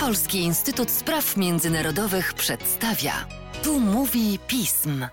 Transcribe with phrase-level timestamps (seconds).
[0.00, 3.12] Polski Instytut Spraw Międzynarodowych przedstawia.
[3.64, 5.04] Tu mówi pism.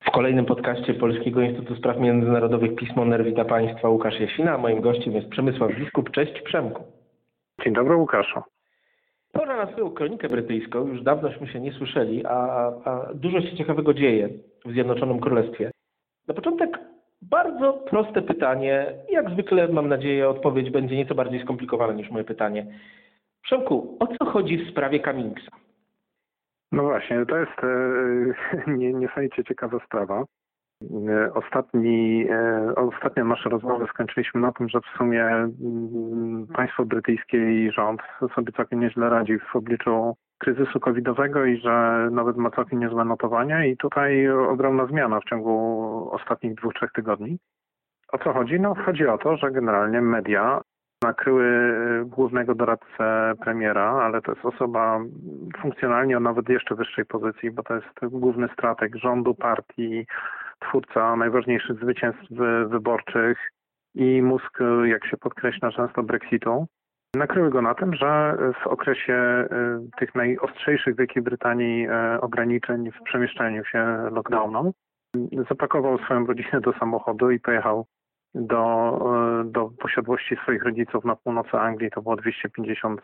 [0.00, 5.12] W kolejnym podcaście Polskiego Instytutu Spraw Międzynarodowych Pismo Nerwita Państwa Łukasz Jasina, a moim gościem
[5.12, 6.10] jest Przemysław Biskup.
[6.10, 6.82] Cześć Przemku.
[7.64, 8.40] Dzień dobry Łukaszu.
[9.32, 10.86] Pora na swoją kronikę brytyjską.
[10.86, 12.38] Już dawnośmy się nie słyszeli, a,
[12.84, 14.28] a dużo się ciekawego dzieje
[14.64, 15.70] w Zjednoczonym Królestwie.
[16.28, 16.78] Na początek
[17.30, 18.92] bardzo proste pytanie.
[19.08, 22.66] Jak zwykle, mam nadzieję, odpowiedź będzie nieco bardziej skomplikowana niż moje pytanie.
[23.42, 25.50] Przemku, o co chodzi w sprawie Cummingsa?
[26.72, 30.24] No właśnie, to jest e, nie, niesamowicie ciekawa sprawa.
[30.82, 37.38] E, ostatni, e, ostatnie nasze rozmowy skończyliśmy na tym, że w sumie mm, państwo brytyjskie
[37.38, 38.00] i rząd
[38.34, 43.64] sobie całkiem nieźle radzi w obliczu kryzysu covidowego i że nawet ma całkiem niezłe notowania
[43.64, 47.38] i tutaj ogromna zmiana w ciągu ostatnich dwóch, trzech tygodni.
[48.12, 48.60] O co chodzi?
[48.60, 50.60] No chodzi o to, że generalnie media
[51.04, 51.46] nakryły
[52.04, 55.00] głównego doradcę premiera, ale to jest osoba
[55.60, 60.06] funkcjonalnie o nawet jeszcze wyższej pozycji, bo to jest główny strateg rządu, partii,
[60.58, 62.22] twórca najważniejszych zwycięstw
[62.66, 63.38] wyborczych
[63.94, 66.66] i mózg, jak się podkreśla często, Brexitu.
[67.14, 72.90] Nakryły go na tym, że w okresie y, tych najostrzejszych w Wielkiej Brytanii y, ograniczeń
[72.90, 74.72] w przemieszczaniu się lockdownu
[75.48, 77.86] zapakował swoją rodzinę do samochodu i pojechał
[78.34, 78.98] do,
[79.44, 81.90] do posiadłości swoich rodziców na północy Anglii.
[81.90, 83.00] To było 250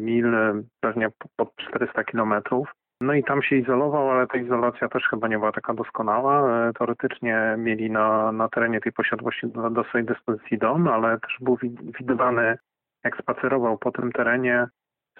[0.00, 0.34] mil,
[0.80, 2.68] pewnie pod 400 kilometrów.
[3.00, 6.48] No i tam się izolował, ale ta izolacja też chyba nie była taka doskonała.
[6.72, 11.58] Teoretycznie mieli na, na terenie tej posiadłości do, do swojej dyspozycji dom, ale też był
[12.00, 12.58] widywany
[13.04, 14.66] jak spacerował po tym terenie,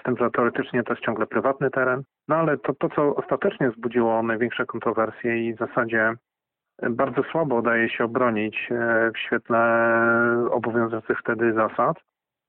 [0.00, 2.02] z tym, że teoretycznie to jest ciągle prywatny teren.
[2.28, 6.14] No ale to, to co ostatecznie wzbudziło największe kontrowersje i w zasadzie
[6.90, 9.60] bardzo słabo udaje się obronić e, w świetle
[10.50, 11.96] obowiązujących wtedy zasad,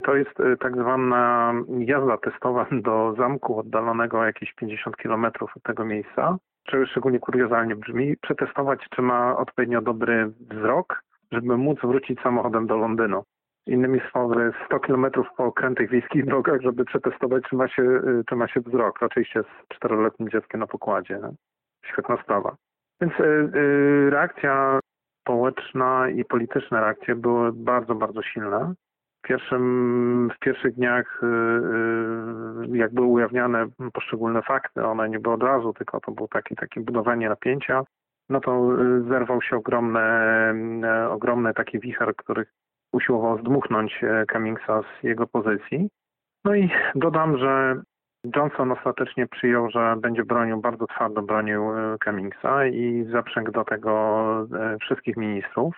[0.03, 5.85] to jest e, tak zwana jazda testowa do zamku oddalonego jakieś 50 km od tego
[5.85, 6.37] miejsca,
[6.71, 12.77] co szczególnie kuriozalnie brzmi, przetestować, czy ma odpowiednio dobry wzrok, żeby móc wrócić samochodem do
[12.77, 13.23] Londynu.
[13.67, 15.05] Innymi słowy, 100 km
[15.37, 19.03] po okrętych wiejskich drogach, żeby przetestować, czy ma się, y, czy ma się wzrok.
[19.03, 21.19] Oczywiście z czteroletnim dzieckiem na pokładzie.
[21.85, 22.55] Świetna sprawa.
[23.01, 24.79] Więc y, y, reakcja
[25.21, 28.73] społeczna i polityczne reakcje były bardzo, bardzo silne.
[29.23, 31.21] W, pierwszym, w pierwszych dniach,
[32.67, 36.81] jak były ujawniane poszczególne fakty, one nie były od razu, tylko to było takie, takie
[36.81, 37.83] budowanie napięcia,
[38.29, 38.69] no to
[39.09, 40.53] zerwał się ogromne,
[41.09, 42.53] ogromny taki wicher, których
[42.93, 45.89] usiłował zdmuchnąć e, Cummingsa z jego pozycji.
[46.45, 47.81] No i dodam, że
[48.35, 53.93] Johnson ostatecznie przyjął, że będzie bronił, bardzo twardo bronił e, Cummingsa i zaprzęgł do tego
[54.59, 55.75] e, wszystkich ministrów.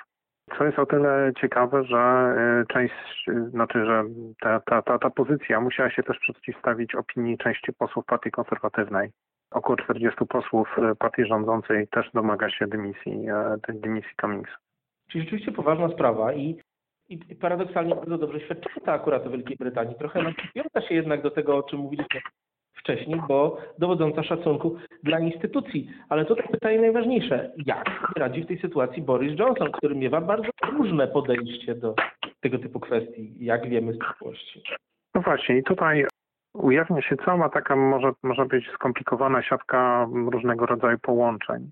[0.57, 2.35] Co jest o tyle ciekawe, że
[2.67, 4.03] część, znaczy, że
[4.41, 9.11] ta, ta, ta, ta pozycja musiała się też przeciwstawić opinii części posłów partii konserwatywnej.
[9.51, 13.25] Około 40 posłów partii rządzącej też domaga się dymisji,
[13.69, 14.55] dymisji Cummingsa.
[15.07, 16.59] Czyli rzeczywiście poważna sprawa i
[17.09, 19.95] i, paradoksalnie bardzo dobrze świadczy ta akurat o Wielkiej Brytanii.
[19.95, 22.19] Trochę nawiąza się jednak do tego, o czym mówiliśmy
[22.73, 25.89] wcześniej, bo dowodząca szacunku dla instytucji.
[26.09, 27.51] Ale tutaj pytanie najważniejsze.
[27.65, 31.95] Jak radzi w tej sytuacji Boris Johnson, który miewa bardzo różne podejście do
[32.41, 34.63] tego typu kwestii, jak wiemy z przeszłości?
[35.15, 36.05] No właśnie i tutaj
[36.53, 41.71] ujawnia się cała taka, może, może być skomplikowana siatka różnego rodzaju połączeń,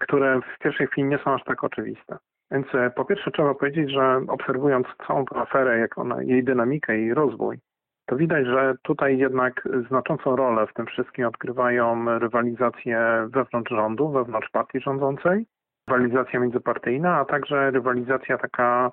[0.00, 2.16] które w pierwszej chwili nie są aż tak oczywiste.
[2.52, 7.00] Więc e, po pierwsze trzeba powiedzieć, że obserwując całą tę aferę, jak ona, jej dynamikę
[7.00, 7.58] i rozwój,
[8.06, 14.48] to widać, że tutaj jednak znaczącą rolę w tym wszystkim odgrywają rywalizacje wewnątrz rządu, wewnątrz
[14.48, 15.46] partii rządzącej,
[15.88, 18.90] rywalizacja międzypartyjna, a także rywalizacja taka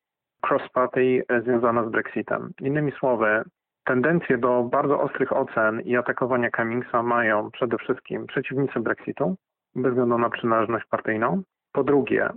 [0.50, 2.52] cross-party e, związana z Brexitem.
[2.62, 3.44] Innymi słowy,
[3.84, 9.36] tendencje do bardzo ostrych ocen i atakowania Cummingsa mają przede wszystkim przeciwnicy Brexitu,
[9.75, 11.42] bez względu na przynależność partyjną.
[11.72, 12.30] Po drugie,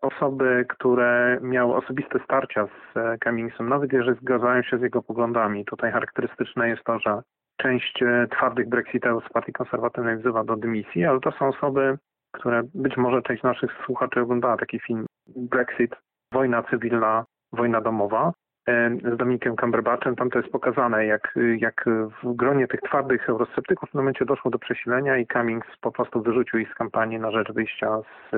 [0.00, 5.64] osoby, które miały osobiste starcia z e, Cummingsem, nawet jeżeli zgadzają się z jego poglądami.
[5.64, 7.22] Tutaj charakterystyczne jest to, że
[7.56, 11.98] część e, twardych brexiterów z partii konserwatywnej wzywa do dymisji, ale to są osoby,
[12.34, 15.06] które być może część naszych słuchaczy oglądała taki film
[15.36, 15.96] Brexit,
[16.32, 18.32] wojna cywilna, wojna domowa
[19.14, 20.16] z Dominikiem Cumberbatchem.
[20.16, 21.84] Tam to jest pokazane, jak, jak
[22.22, 26.58] w gronie tych twardych eurosceptyków w momencie doszło do przesilenia i Cummings po prostu wyrzucił
[26.58, 28.34] ich z kampanii na rzecz wyjścia, z,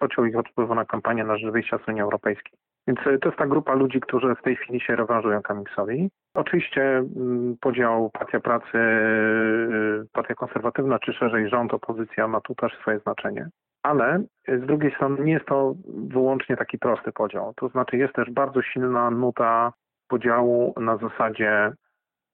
[0.00, 2.58] odciął ich od wpływu na kampanię na rzecz wyjścia z Unii Europejskiej.
[2.86, 6.10] Więc e, to jest ta grupa ludzi, którzy w tej chwili się rewanżują Cummingsowi.
[6.34, 12.72] Oczywiście mm, podział Partia Pracy, e, Partia Konserwatywna, czy szerzej rząd, opozycja ma tu też
[12.78, 13.48] swoje znaczenie.
[13.82, 17.54] Ale z drugiej strony nie jest to wyłącznie taki prosty podział.
[17.56, 19.72] To znaczy jest też bardzo silna nuta
[20.08, 21.72] podziału na zasadzie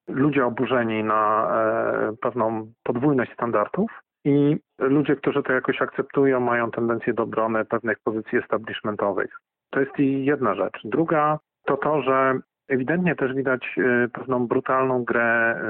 [0.08, 3.90] ludzie oburzeni na e, pewną podwójność standardów
[4.24, 9.36] i ludzie, którzy to jakoś akceptują, mają tendencję do obrony pewnych pozycji establishmentowych.
[9.70, 10.80] To jest jedna rzecz.
[10.84, 12.38] Druga to to, że
[12.68, 15.60] ewidentnie też widać e, pewną brutalną grę,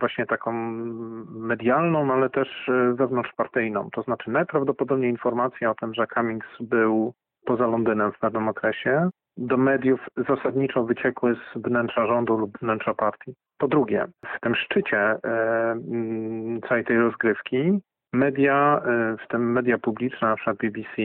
[0.00, 0.52] właśnie taką
[1.30, 3.90] medialną, ale też e, wewnątrzpartyjną.
[3.92, 7.12] To znaczy najprawdopodobniej informacja o tym, że Cummings był
[7.44, 13.34] poza Londynem w pewnym okresie, do mediów zasadniczo wyciekły z wnętrza rządu lub wnętrza partii.
[13.58, 14.06] Po drugie,
[14.36, 15.20] w tym szczycie e,
[16.68, 17.80] całej tej rozgrywki
[18.12, 18.82] media,
[19.24, 21.02] w tym media publiczne, na przykład BBC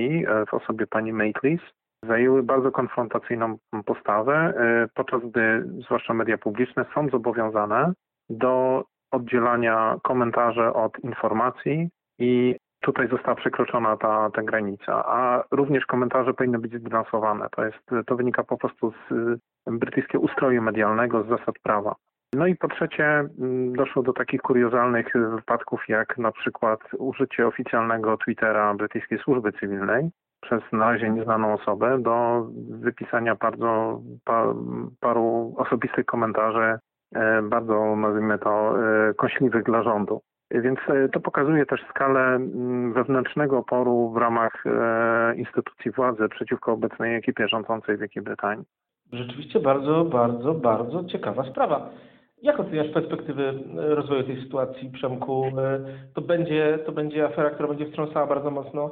[0.48, 1.62] w osobie pani Maitlis,
[2.06, 7.94] zajęły bardzo konfrontacyjną postawę, e, podczas gdy zwłaszcza media publiczne są zobowiązane
[8.30, 11.90] do oddzielania komentarzy od informacji
[12.20, 17.48] i tutaj została przekroczona ta, ta granica, a również komentarze powinny być zbilansowane.
[17.56, 21.96] To, jest, to wynika po prostu z brytyjskiego ustroju medialnego, z zasad prawa.
[22.34, 23.28] No i po trzecie
[23.72, 30.10] doszło do takich kuriozalnych wypadków jak na przykład użycie oficjalnego Twittera brytyjskiej służby cywilnej,
[30.42, 34.54] przez na razie nieznaną osobę do wypisania bardzo pa,
[35.00, 36.80] paru osobistych komentarzy,
[37.16, 40.22] e, bardzo nazwijmy to e, kąśliwych dla rządu.
[40.52, 44.64] Więc e, to pokazuje też skalę mm, wewnętrznego oporu w ramach
[45.36, 48.66] instytucji władzy przeciwko obecnej ekipie rządzącej Wielkiej Brytanii.
[49.14, 51.90] Rzeczywiście bardzo, bardzo, bardzo ciekawa sprawa.
[52.42, 55.52] Jak oceniasz perspektywy rozwoju tej sytuacji, Przemku?
[56.14, 58.92] To będzie, to będzie afera, która będzie wstrząsała bardzo mocno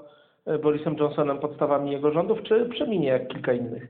[0.63, 3.87] Borisem Johnsonem podstawami jego rządów, czy przeminie jak kilka innych?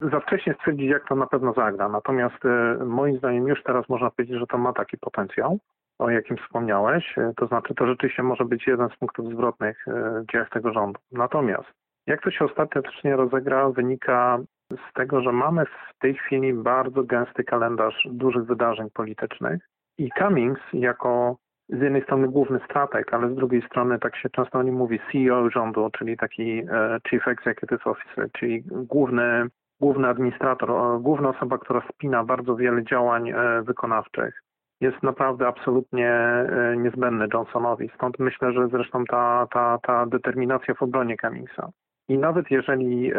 [0.00, 1.88] Za wcześnie stwierdzić, jak to na pewno zagra.
[1.88, 5.58] Natomiast e, moim zdaniem już teraz można powiedzieć, że to ma taki potencjał,
[5.98, 7.18] o jakim wspomniałeś.
[7.18, 11.00] E, to znaczy, to rzeczywiście może być jeden z punktów zwrotnych w dziejach tego rządu.
[11.12, 11.68] Natomiast
[12.08, 14.38] jak to się ostatecznie rozegra, wynika
[14.70, 19.68] z tego, że mamy w tej chwili bardzo gęsty kalendarz dużych wydarzeń politycznych
[19.98, 21.36] i Cummings jako
[21.68, 25.00] z jednej strony główny strateg, ale z drugiej strony tak się często o nim mówi
[25.12, 29.46] CEO rządu, czyli taki e, Chief Executive Officer, czyli główny,
[29.80, 34.42] główny administrator, główna osoba, która spina bardzo wiele działań e, wykonawczych.
[34.80, 37.90] Jest naprawdę absolutnie e, niezbędny Johnsonowi.
[37.94, 41.70] Stąd myślę, że zresztą ta, ta, ta determinacja w obronie Cummingsa.
[42.08, 43.12] I nawet jeżeli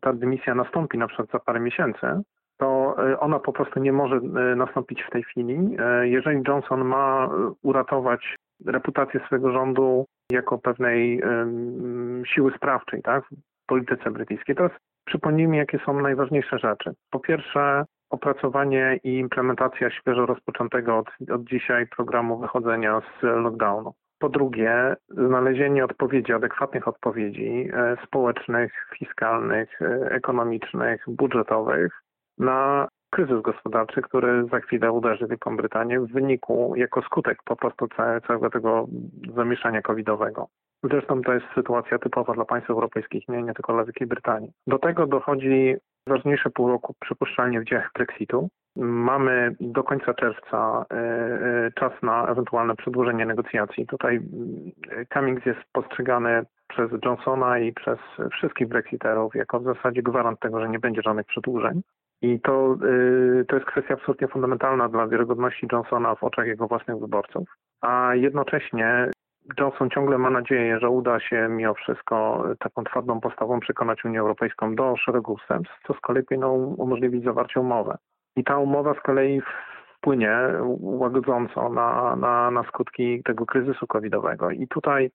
[0.00, 2.06] ta dymisja nastąpi na przykład za parę miesięcy,
[2.58, 5.76] to e, ona po prostu nie może e, nastąpić w tej chwili.
[5.78, 7.28] E, jeżeli Johnson ma
[7.62, 11.22] uratować reputację swojego rządu jako pewnej
[12.26, 14.74] siły sprawczej tak, w polityce brytyjskiej, jest,
[15.04, 16.94] przypomnijmy, jakie są najważniejsze rzeczy.
[17.10, 23.94] Po pierwsze, opracowanie i implementacja świeżo rozpoczętego od, od dzisiaj programu wychodzenia z lockdownu.
[24.18, 27.70] Po drugie, znalezienie odpowiedzi, adekwatnych odpowiedzi
[28.04, 32.02] społecznych, fiskalnych, ekonomicznych, budżetowych
[32.38, 37.88] na kryzys gospodarczy, który za chwilę uderzy Wielką Brytanię w wyniku, jako skutek po prostu
[38.26, 38.86] całego tego
[39.34, 40.48] zamieszania covidowego.
[40.82, 44.50] Zresztą to jest sytuacja typowa dla państw europejskich, nie, nie tylko dla Wielkiej Brytanii.
[44.66, 45.76] Do tego dochodzi
[46.06, 48.48] ważniejsze pół roku przypuszczalnie w dziejach Brexitu.
[48.76, 50.96] Mamy do końca czerwca y,
[51.66, 53.86] y, czas na ewentualne przedłużenie negocjacji.
[53.86, 57.98] Tutaj y, Cummings jest postrzegany przez Johnsona i przez
[58.32, 61.82] wszystkich Brexiterów jako w zasadzie gwarant tego, że nie będzie żadnych przedłużeń.
[62.22, 62.76] I to,
[63.40, 67.48] y, to jest kwestia absolutnie fundamentalna dla wiarygodności Johnsona w oczach jego własnych wyborców.
[67.80, 69.10] A jednocześnie
[69.60, 74.74] Johnson ciągle ma nadzieję, że uda się mimo wszystko taką twardą postawą przekonać Unię Europejską
[74.74, 77.94] do szeregu ustępstw, co z kolei powinno umożliwić zawarcie umowy.
[78.36, 79.42] I ta umowa z kolei
[79.98, 80.38] wpłynie
[80.80, 84.50] łagodząco na, na, na skutki tego kryzysu covidowego.
[84.50, 85.10] I tutaj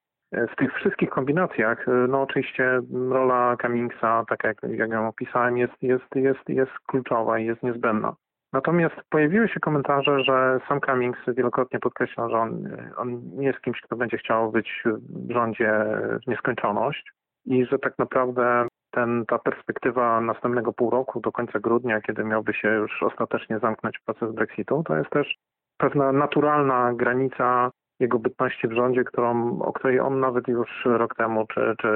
[0.51, 6.15] w tych wszystkich kombinacjach, no oczywiście rola Cummingsa, tak jak, jak ją opisałem, jest, jest,
[6.15, 8.15] jest, jest kluczowa i jest niezbędna.
[8.53, 13.81] Natomiast pojawiły się komentarze, że sam Cummings wielokrotnie podkreślał, że on, on nie jest kimś,
[13.81, 15.85] kto będzie chciał być w rządzie
[16.23, 17.11] w nieskończoność
[17.45, 22.53] i że tak naprawdę ten, ta perspektywa następnego pół roku do końca grudnia, kiedy miałby
[22.53, 25.35] się już ostatecznie zamknąć proces Brexitu, to jest też
[25.77, 27.71] pewna naturalna granica
[28.03, 31.88] jego bytności w rządzie, którą, o której on nawet już rok temu czy, czy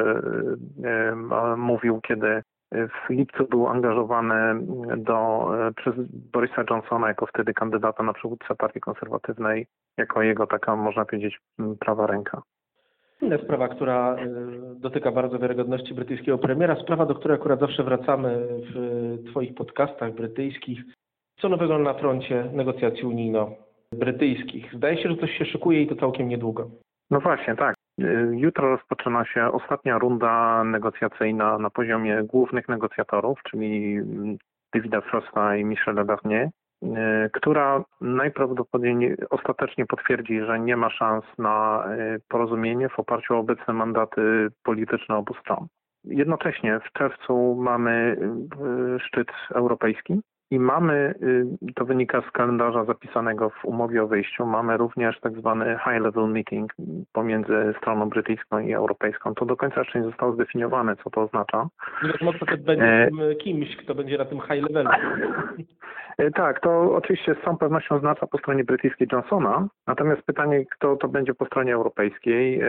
[0.83, 1.15] e,
[1.57, 4.35] mówił, kiedy w lipcu był angażowany
[4.97, 5.95] do, e, przez
[6.33, 11.39] Borisa Johnsona jako wtedy kandydata na przywódcę Partii Konserwatywnej, jako jego taka, można powiedzieć,
[11.79, 12.41] prawa ręka.
[13.21, 14.27] Inna sprawa, która e,
[14.75, 20.79] dotyka bardzo wiarygodności brytyjskiego premiera, sprawa, do której akurat zawsze wracamy w Twoich podcastach brytyjskich.
[21.41, 24.73] Co nowego na froncie negocjacji unijno brytyjskich.
[24.73, 26.69] Zdaje się, że coś się szykuje i to całkiem niedługo.
[27.11, 27.75] No właśnie, tak.
[28.31, 33.99] Jutro rozpoczyna się ostatnia runda negocjacyjna na poziomie głównych negocjatorów, czyli
[34.73, 36.49] Davida Frosta i Michela Barnier.
[36.83, 43.39] e, która najprawdopodobniej ostatecznie potwierdzi, że nie ma szans na e, porozumienie w oparciu o
[43.39, 45.67] obecne mandaty polityczne obu stron.
[46.03, 48.17] Jednocześnie w czerwcu mamy
[48.99, 54.77] szczyt europejski i mamy, y, to wynika z kalendarza zapisanego w umowie o wyjściu, mamy
[54.77, 56.73] również tak zwany high level meeting
[57.13, 59.35] pomiędzy stroną brytyjską i europejską.
[59.35, 61.67] To do końca jeszcze nie zostało zdefiniowane, co to oznacza.
[62.03, 63.35] Wiadomo, kto to będzie E.
[63.35, 64.89] kimś, kto będzie na tym high levelu.
[66.17, 70.95] E, Tak, to oczywiście z całą pewnością oznacza po stronie brytyjskiej Johnsona, natomiast pytanie, kto
[70.95, 72.67] to będzie po stronie europejskiej, e,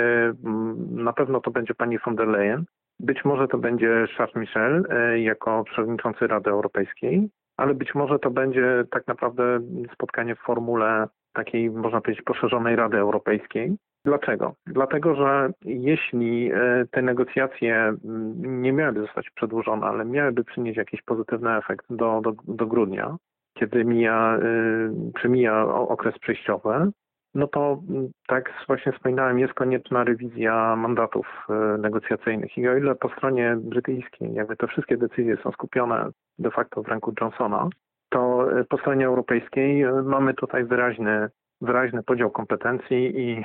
[0.91, 2.65] na pewno to będzie pani von der Leyen,
[3.01, 4.85] być może to będzie Charles Michel
[5.17, 7.29] jako przewodniczący Rady Europejskiej,
[7.59, 9.61] ale być może to będzie tak naprawdę
[9.95, 13.77] spotkanie w formule takiej, można powiedzieć, poszerzonej Rady Europejskiej.
[14.05, 14.55] Dlaczego?
[14.67, 21.03] Dlatego, że jeśli e, te negocjacje mm, nie miałyby zostać przedłużone, ale miałyby przynieść jakiś
[21.03, 23.17] pozytywny efekt do, do, do grudnia,
[23.55, 26.91] kiedy mija, y, przemija okres przejściowy,
[27.39, 32.59] no to mm, tak właśnie wspominałem, jest konieczna rewizja mandatów y, negocjacyjnych.
[32.59, 36.89] I o ile po stronie brytyjskiej jakby te wszystkie decyzje są skupione de facto w
[36.89, 37.69] ręku Johnsona,
[38.09, 41.29] to y, po stronie europejskiej y, mamy tutaj wyraźny,
[41.61, 43.45] wyraźny podział kompetencji i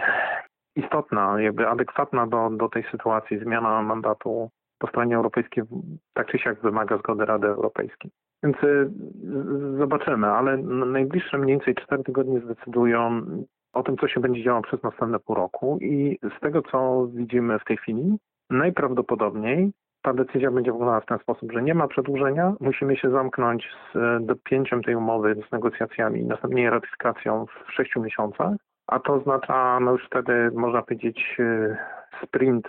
[0.75, 5.63] istotna, jakby adekwatna do, do tej sytuacji zmiana mandatu po stronie europejskiej
[6.13, 8.11] tak czy siak wymaga zgody Rady Europejskiej.
[8.43, 8.57] Więc
[9.77, 13.21] zobaczymy, ale najbliższe mniej więcej cztery tygodnie zdecydują
[13.73, 15.77] o tym, co się będzie działo przez następne pół roku.
[15.81, 18.17] I z tego, co widzimy w tej chwili,
[18.49, 23.69] najprawdopodobniej ta decyzja będzie wyglądała w ten sposób, że nie ma przedłużenia, musimy się zamknąć
[23.93, 28.51] z e, dopięciem tej umowy z negocjacjami następnie jej ratyfikacją w sześciu miesiącach,
[28.87, 31.77] a to oznacza no już wtedy, można powiedzieć, e,
[32.23, 32.67] sprint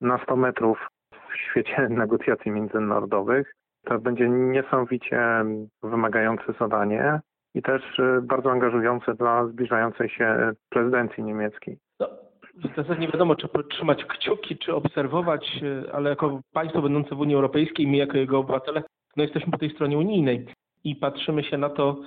[0.00, 0.88] na 100 metrów
[1.30, 3.54] w świecie negocjacji międzynarodowych.
[3.84, 5.44] To będzie niesamowicie
[5.82, 7.20] wymagające zadanie
[7.54, 11.78] i też e, bardzo angażujące dla zbliżającej się prezydencji niemieckiej.
[12.00, 12.08] No,
[12.54, 17.20] w zasadzie nie wiadomo, czy trzymać kciuki, czy obserwować, e, ale jako państwo będące w
[17.20, 18.82] Unii Europejskiej, my jako jego obywatele,
[19.16, 20.46] no jesteśmy po tej stronie unijnej
[20.84, 22.00] i patrzymy się na to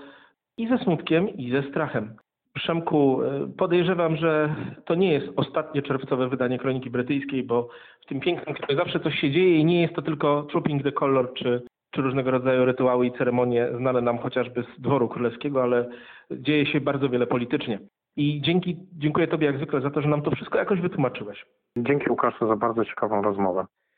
[0.58, 2.16] i ze smutkiem, i ze strachem.
[2.54, 7.70] Przemku, e, podejrzewam, że to nie jest ostatnie czerwcowe wydanie Kroniki Brytyjskiej, bo
[8.02, 10.92] w tym pięknym kraju zawsze coś się dzieje i nie jest to tylko Trooping the
[10.92, 11.62] Color czy,
[11.94, 15.90] czy różnego rodzaju rytuały i ceremonie znane nam chociażby z dworu królewskiego, ale
[16.32, 17.80] dzieje się bardzo wiele politycznie.
[18.16, 21.46] I dzięki, dziękuję Tobie jak zwykle za to, że nam to wszystko jakoś wytłumaczyłeś.
[21.78, 23.66] Dzięki Łukaszu za bardzo ciekawą rozmowę.